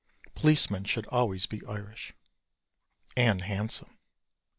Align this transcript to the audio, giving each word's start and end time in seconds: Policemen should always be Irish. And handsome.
Policemen 0.33 0.85
should 0.85 1.05
always 1.09 1.45
be 1.45 1.61
Irish. 1.69 2.11
And 3.15 3.43
handsome. 3.43 3.99